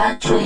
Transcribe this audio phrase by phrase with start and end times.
[0.00, 0.40] country.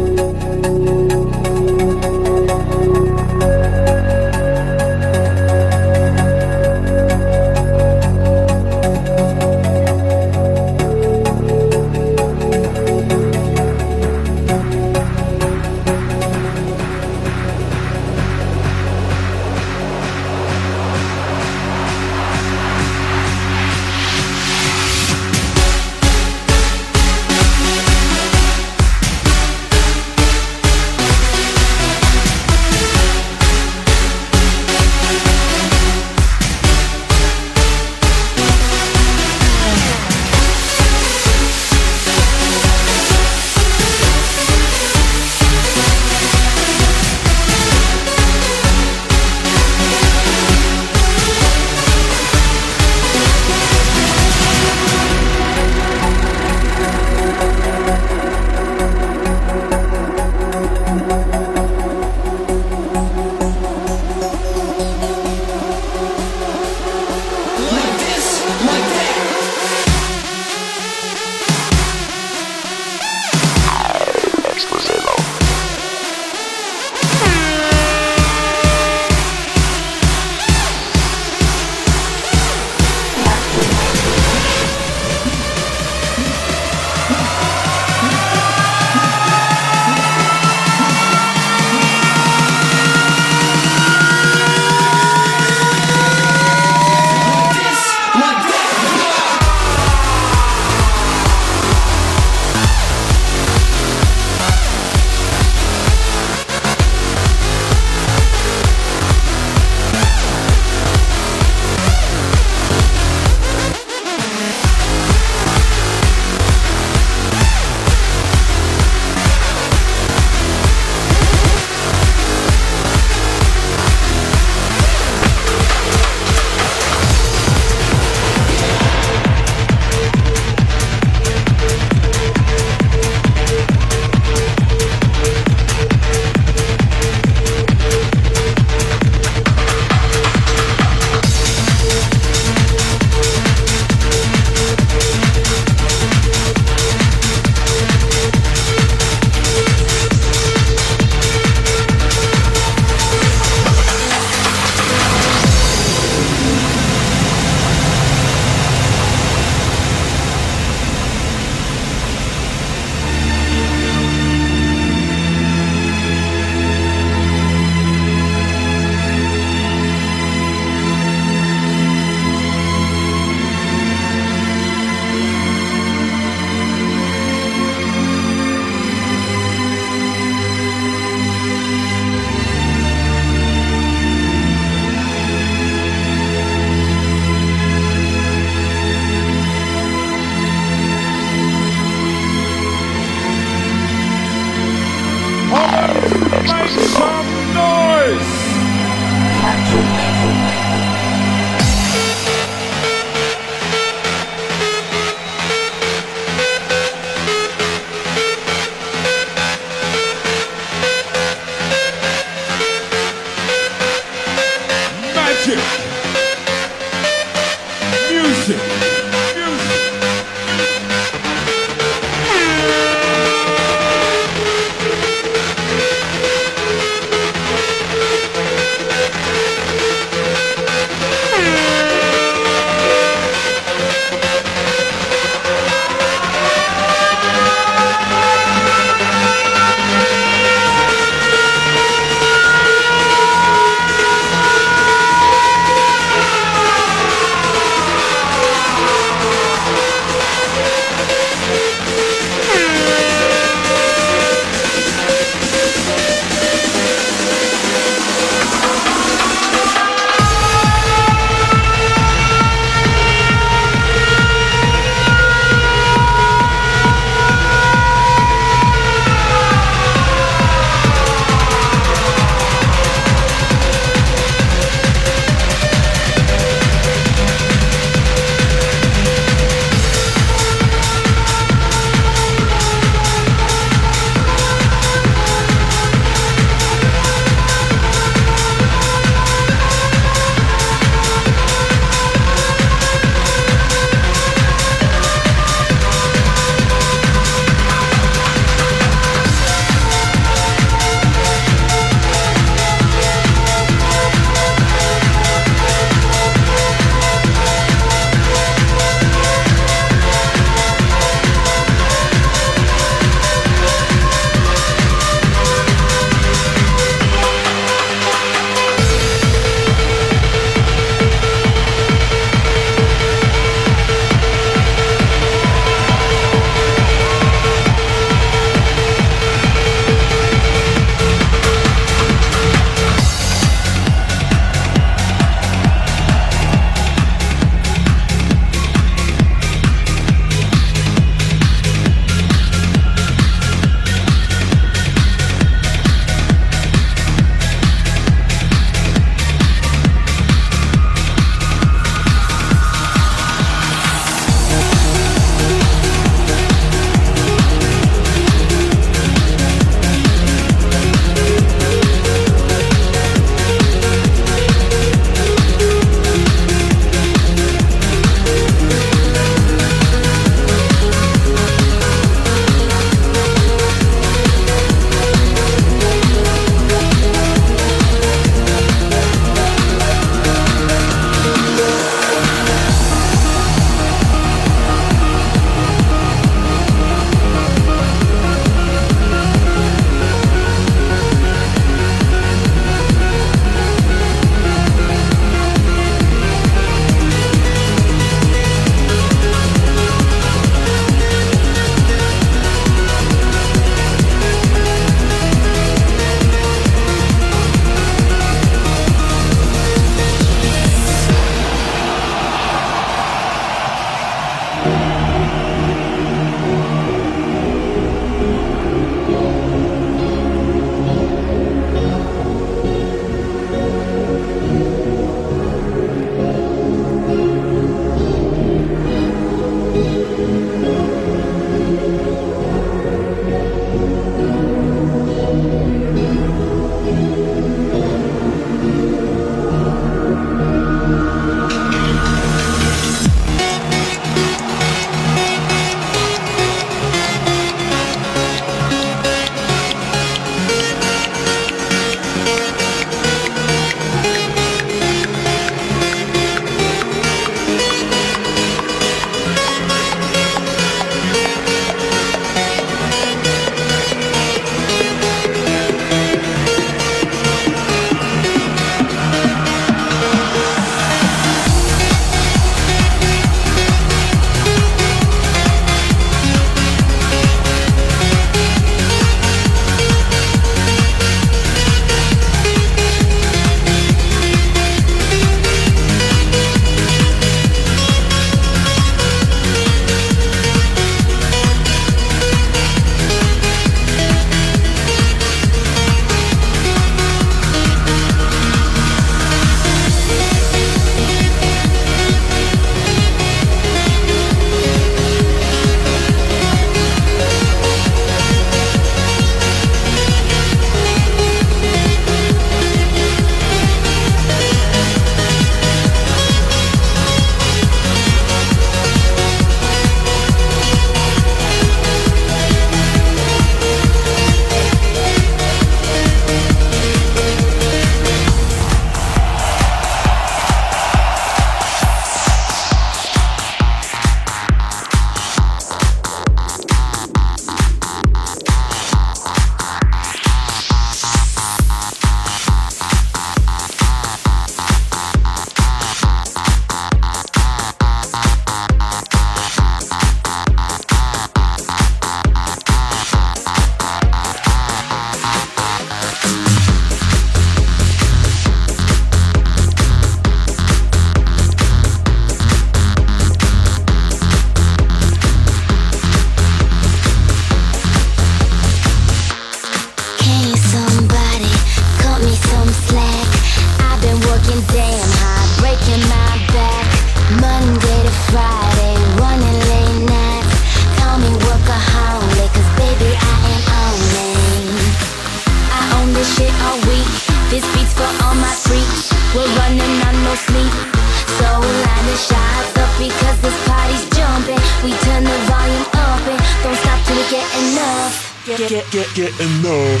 [598.56, 600.00] get, get, get, get in love.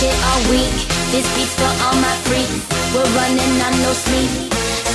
[0.00, 0.70] shit all week.
[1.10, 2.64] This beat's for all my freaks.
[2.94, 4.30] We're running on no sleep.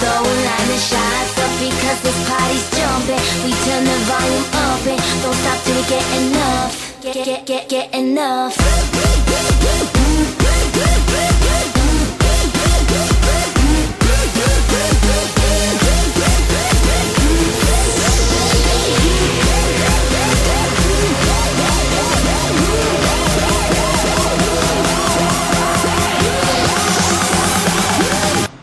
[0.02, 3.22] So line the shots up because this party's jumping.
[3.44, 7.70] We turn the volume up and don't stop till we get enough get, get, get,
[7.70, 8.56] get enough.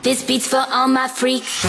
[0.02, 1.64] This beat's for all my freaks.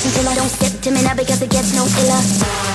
[0.00, 2.69] situation I don't step to me now because it gets no iller.